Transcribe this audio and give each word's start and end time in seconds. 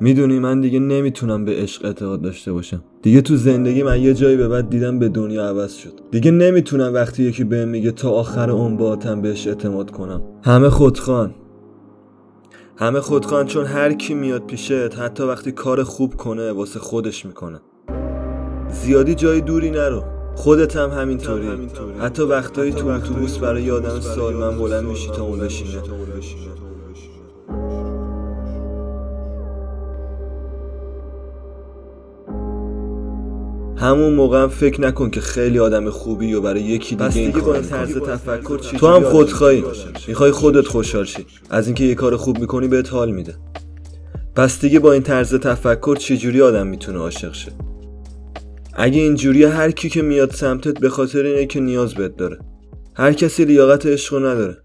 می‌دونی 0.00 0.38
من 0.38 0.60
دیگه 0.60 0.78
نمی‌تونم 0.78 1.44
به 1.44 1.52
عشق 1.52 1.84
اعتقاد 1.84 2.22
داشته 2.22 2.52
باشم. 2.52 2.82
دیگه 3.02 3.20
تو 3.20 3.36
زندگی 3.36 3.82
من 3.82 4.00
یه 4.00 4.14
جایی 4.14 4.36
به 4.36 4.48
بعد 4.48 4.70
دیدم 4.70 4.98
به 4.98 5.08
دنیا 5.08 5.48
عوض 5.48 5.74
شد. 5.74 5.92
دیگه 6.10 6.30
نمی‌تونم 6.30 6.94
وقتی 6.94 7.22
یکی 7.22 7.44
بهم 7.44 7.68
میگه 7.68 7.90
تا 7.90 8.10
آخر 8.10 8.50
اون 8.50 8.76
باهاتم 8.76 9.22
بهش 9.22 9.46
اعتماد 9.46 9.90
کنم. 9.90 10.22
همه 10.42 10.68
خودخوان 10.68 11.34
همه 12.76 13.00
خودخوان 13.00 13.46
چون 13.46 13.64
هر 13.64 13.92
کی 13.92 14.14
میاد 14.14 14.46
پیشت 14.46 14.98
حتی 14.98 15.22
وقتی 15.22 15.52
کار 15.52 15.82
خوب 15.82 16.14
کنه 16.14 16.52
واسه 16.52 16.80
خودش 16.80 17.26
می‌کنه. 17.26 17.60
زیادی 18.70 19.14
جای 19.14 19.40
دوری 19.40 19.70
نرو. 19.70 20.04
خودت 20.34 20.76
هم 20.76 20.90
همینطوری 20.90 21.68
حتی 22.00 22.22
وقتایی 22.22 22.72
تو 22.72 22.88
اتوبوس 22.88 23.38
برای 23.38 23.62
یه 23.62 23.72
آدم 23.72 24.00
سالمن 24.00 24.58
بلند 24.58 24.84
میشی 24.84 25.10
تا 25.10 25.24
اون 25.24 25.38
بشینه. 25.38 25.82
همون 33.76 34.14
موقع 34.14 34.42
هم 34.42 34.48
فکر 34.48 34.80
نکن 34.80 35.10
که 35.10 35.20
خیلی 35.20 35.58
آدم 35.58 35.90
خوبی 35.90 36.34
و 36.34 36.40
برای 36.40 36.62
یکی 36.62 36.96
دیگه 36.96 37.20
این 37.20 37.30
با 37.30 37.54
این 37.54 37.62
طرز 37.62 37.98
تفکر 37.98 38.58
چی 38.58 38.76
تو 38.76 38.88
هم 38.88 39.02
خودخواهی 39.02 39.64
می‌خوای 40.08 40.30
خودت 40.30 40.66
خوشحال 40.66 41.04
شی. 41.04 41.26
از 41.50 41.66
اینکه 41.66 41.84
یه 41.84 41.94
کار 41.94 42.16
خوب 42.16 42.38
می‌کنی 42.38 42.68
بهت 42.68 42.92
حال 42.92 43.10
میده. 43.10 43.34
پس 44.34 44.60
دیگه 44.60 44.78
با 44.78 44.92
این 44.92 45.02
طرز 45.02 45.34
تفکر 45.34 45.96
چجوری 45.96 46.42
آدم 46.42 46.66
می‌تونه 46.66 46.98
عاشق 46.98 47.32
شه؟ 47.32 47.52
اگه 48.74 49.00
اینجوری 49.00 49.44
هر 49.44 49.70
کی 49.70 49.88
که 49.88 50.02
میاد 50.02 50.30
سمتت 50.30 50.80
به 50.80 50.88
خاطر 50.88 51.22
اینه 51.22 51.46
که 51.46 51.60
نیاز 51.60 51.94
بهت 51.94 52.16
داره. 52.16 52.38
هر 52.94 53.12
کسی 53.12 53.44
لیاقت 53.44 53.86
عشق 53.86 54.16
نداره. 54.16 54.56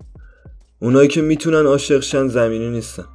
اونایی 0.82 1.08
که 1.08 1.22
می‌تونن 1.22 1.66
عاشق 1.66 2.00
شن 2.00 2.28
زمینی 2.28 2.70
نیستن. 2.70 3.05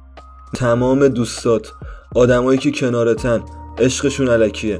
تمام 0.55 1.07
دوستات 1.07 1.71
آدمایی 2.15 2.59
که 2.59 2.71
کنارتن 2.71 3.41
عشقشون 3.79 4.29
علکیه. 4.29 4.79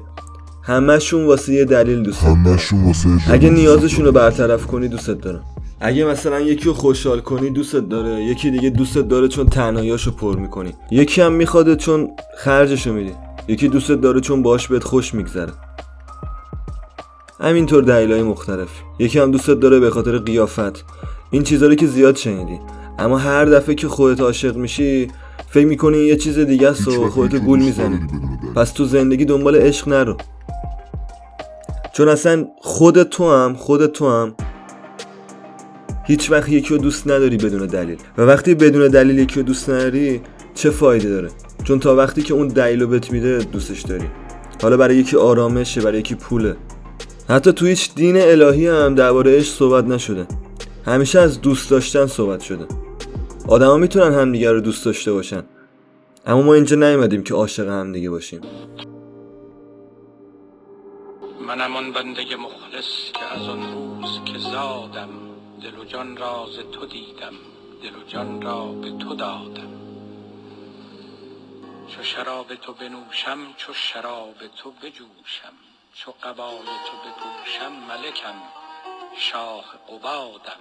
همشون 0.68 1.26
واسه 1.26 1.54
یه 1.54 1.66
دلیل 1.66 2.04
دوست 2.04 2.24
همشون 2.24 2.84
واسه 2.84 3.10
اگه 3.32 3.50
نیازشون 3.50 4.06
رو 4.06 4.12
برطرف 4.12 4.66
کنی 4.66 4.88
دوستت 4.88 5.22
دارن 5.22 5.40
اگه 5.80 6.06
مثلا 6.06 6.40
یکی 6.40 6.66
رو 6.66 6.74
خوشحال 6.74 7.20
کنی 7.20 7.50
دوستت 7.50 7.90
داره 7.90 8.24
یکی 8.24 8.52
دیگه 8.52 8.70
دوستت 8.70 9.08
داره 9.08 9.28
چون 9.28 9.46
تنهاییاشو 9.46 10.12
پر 10.12 10.36
می‌کنی. 10.40 10.74
یکی 10.92 11.22
هم 11.22 11.34
میخواده 11.34 11.76
چون 11.76 12.10
خرجشو 12.38 12.94
میدی 12.94 13.12
یکی 13.48 13.68
دوستت 13.68 14.02
داره 14.02 14.22
چون 14.22 14.42
باش 14.42 14.68
بهت 14.68 14.84
خوش 14.84 15.14
میگذره. 15.14 15.54
همینطور 17.40 17.84
دلایل 17.84 18.24
مختلف 18.24 18.70
یکی 19.00 19.20
هم 19.20 19.32
دوستت 19.32 19.60
داره 19.60 19.80
به 19.80 19.90
خاطر 19.90 20.18
قیافت. 20.18 20.86
این 21.32 21.44
چیزا 21.44 21.68
رو 21.68 21.76
که 21.76 21.88
زیاد 21.88 22.16
شنیدی. 22.16 22.60
اما 23.00 23.18
هر 23.18 23.46
دفعه 23.46 23.76
که 23.76 23.88
خودت 23.88 24.22
عاشق 24.22 24.56
میشی 24.56 25.08
فکر 25.50 25.66
می‌کنی 25.66 25.98
یه 25.98 26.16
چیز 26.16 26.40
دیگه 26.40 26.70
است 26.70 26.88
و 26.88 27.10
خودت 27.10 27.36
گول 27.36 27.60
می‌زنی. 27.60 28.00
پس 28.56 28.72
تو 28.72 28.86
زندگی 28.86 29.26
دنبال 29.26 29.56
عشق 29.56 29.88
نرو. 29.88 30.18
چون 31.98 32.10
اصلا 32.10 32.48
خود 32.58 33.04
تو 33.04 33.32
هم 33.32 33.54
خود 33.54 33.86
تو 33.86 34.10
هم 34.10 34.36
هیچ 36.06 36.32
وقت 36.32 36.50
یکی 36.50 36.70
رو 36.70 36.78
دوست 36.78 37.08
نداری 37.08 37.38
بدون 37.38 37.68
دلیل. 37.68 37.98
و 38.18 38.22
وقتی 38.22 38.56
بدون 38.56 38.88
دلیل 38.88 39.20
یکی 39.20 39.36
رو 39.36 39.46
دوست 39.46 39.70
نداری 39.70 40.22
چه 40.54 40.70
فایده 40.70 41.10
داره؟ 41.10 41.30
چون 41.64 41.80
تا 41.80 41.96
وقتی 41.96 42.22
که 42.22 42.34
اون 42.34 42.48
دلیل 42.48 42.82
رو 42.82 42.88
بهت 42.88 43.12
میده 43.12 43.38
دوستش 43.38 43.82
داری. 43.82 44.06
حالا 44.62 44.78
برای 44.78 44.96
یکی 44.96 45.18
آرامشه 45.18 45.82
برای 45.82 46.00
یکی 46.00 46.16
پوله. 46.16 46.56
حتی 47.30 47.52
تو 47.52 47.66
هیچ 47.66 47.96
دین 47.96 48.18
الهی 48.18 48.68
هم 48.68 48.96
درباره 48.96 49.38
عشق 49.38 49.54
صحبت 49.54 49.86
نشده. 49.86 50.28
همیشه 50.86 51.20
از 51.20 51.42
دوست 51.42 51.70
داشتن 51.70 52.06
صحبت 52.06 52.42
شده. 52.42 52.66
آدما 53.48 53.78
می‌تونن 53.78 54.14
همدیگه 54.14 54.52
رو 54.52 54.62
دوست 54.62 54.86
داشته 54.86 55.12
باشن. 55.14 55.44
اما 56.26 56.42
ما 56.42 56.54
اینجا 56.54 56.76
نیومدیم 56.76 57.24
که 57.24 57.34
عاشق 57.34 57.68
همدیگه 57.68 58.10
باشیم. 58.10 58.42
منم 61.48 61.76
آن 61.76 61.92
بنده 61.92 62.36
مخلص 62.36 63.12
که 63.12 63.26
از 63.26 63.50
آن 63.50 63.74
روز 63.74 64.24
که 64.26 64.38
زادم 64.38 65.10
دل 65.62 65.78
و 65.78 65.86
جان 65.86 66.18
را 66.18 66.48
ز 66.52 66.60
تو 66.60 66.86
دیدم 66.86 67.34
دل 67.84 67.96
و 67.96 68.04
جان 68.04 68.42
را 68.42 68.66
به 68.66 68.92
تو 68.92 69.16
دادم. 69.16 69.82
چو 71.88 72.04
شراب 72.04 72.56
تو 72.56 72.74
بنوشم 72.74 73.54
چو 73.58 73.74
شراب 73.74 74.48
تو 74.48 74.72
بجوشم 74.72 75.54
چو 75.94 76.12
قبای 76.24 76.58
تو 76.88 76.98
بپوشم 77.04 77.72
ملکم 77.72 78.42
شاه 79.18 79.66
قبادم. 79.90 80.60